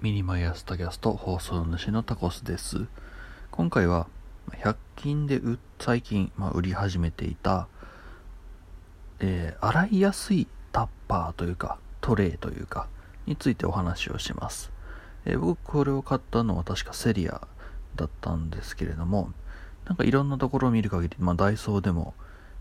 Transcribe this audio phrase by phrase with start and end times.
[0.00, 2.86] miniMY朝tacast 放送主のタコスです。
[3.50, 4.06] 今回は
[4.52, 5.40] 100均で
[5.80, 7.66] 最近、まあ、売り始めていた、
[9.18, 12.86] えー、洗いやすいタッパーというかトレイというか
[13.26, 14.70] についてお話をします、
[15.24, 17.48] えー、僕これを買ったのは確かセリア
[17.96, 19.32] だったんですけれども
[19.84, 22.14] なんかいろんなところを見る限り、まあ、ダイソーでも、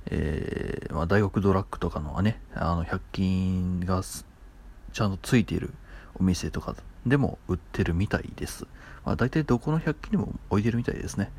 [0.08, 5.76] えー、まあ、大学ドラッグとかのはねあの100均がちゃんとついている
[6.20, 6.76] お店とか
[7.10, 8.66] でも売ってるみたいです。
[9.06, 11.32] まあ、大体どこの100均でも置いてるみたいですね。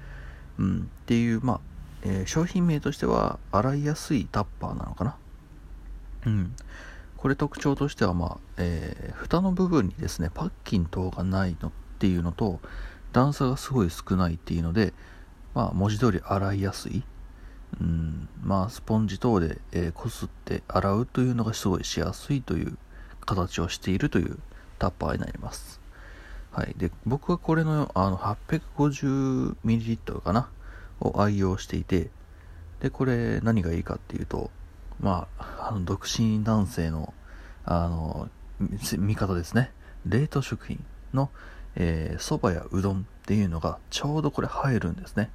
[0.59, 1.61] うん、っていう、まあ、
[2.03, 5.17] えー、商品名としては洗いやすいタッパーなのかな。
[6.27, 6.55] うん。
[7.17, 12.61] これ特徴としては、まあ、えー、蓋の部分にですね、パッキン等がないのっていうのと、
[13.13, 14.93] 段差がすごい少ないっていうので、
[15.55, 17.03] まあ、文字通り洗いやすい。
[17.81, 22.79] うん、まあ、スポンジ等で、えー、こすって洗うというのがすごいしやすいという
[23.27, 24.39] 形をしているという
[24.79, 25.81] タッパーになります。
[26.53, 26.75] はい。
[26.77, 30.49] で、僕はこれのあの 850ml かな？
[31.01, 32.11] を愛用していて、
[32.81, 34.51] で、これ何がいいかっていうと、
[35.01, 37.15] まあ、あの、独身男性の、
[37.65, 38.29] あの、
[38.61, 39.73] 味方ですね。
[40.07, 41.31] 冷凍食品の、
[41.77, 45.31] えー、蕎麦やうどんっていうのがちょうどこれ入るんですね。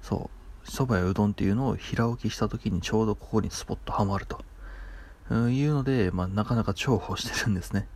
[0.00, 0.30] そ
[0.64, 0.66] う。
[0.66, 4.42] 蕎麦やうどんっていうのを平置きした時にちょうどここにスポッとはまると。
[5.30, 7.86] いうので、まあ、なかなか重宝してるんですね。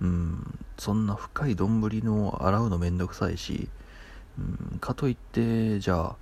[0.00, 3.68] うん、そんな深い丼の洗うのめんどくさいし、
[4.38, 6.16] うん、かといって、じゃあ、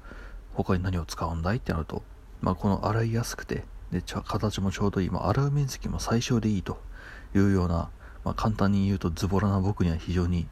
[0.55, 2.03] 他に何を使うんだいってなると、
[2.41, 6.81] まあ、この洗いやすくて、で、形もちょうどいい、まあ、洗う面積も最小でいいと
[7.35, 7.91] いうような、
[8.25, 10.47] まあ、簡単に言うとズボラな僕には非常に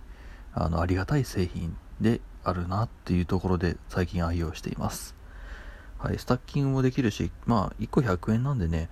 [0.53, 5.15] あのありがたい製品であるなっていうところで最近愛用しています。
[5.99, 8.89] はい、スタッキングもできるし、まあ、1個100円なんでね、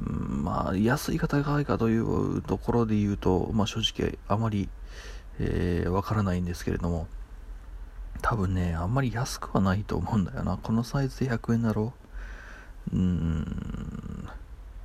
[0.00, 4.68] まあ、安いか高いかというところで言うと、まあ、正直あまり、
[5.38, 7.06] えー、わからないんですけれども、
[8.22, 10.58] 多分ね、あんまり安くはないと思うんだよな。
[10.62, 11.92] このサイズで100円だろ？
[12.92, 12.96] う。
[12.96, 14.28] うん。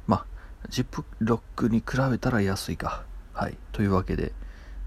[0.07, 0.25] まあ、
[0.69, 3.03] ジップロックに比べたら安いか。
[3.33, 3.57] はい。
[3.71, 4.33] というわけで、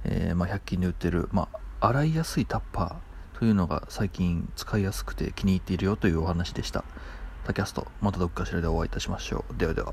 [0.05, 1.49] えー、まあ、100均で売ってる、ま
[1.81, 6.85] あ、洗いやすいタッパーというのが最近使いやすくて気に入っているよというお話でした。
[7.45, 9.57] タキャスト、またどっかしらでお会いいたしましょう。
[9.57, 9.93] ではでは。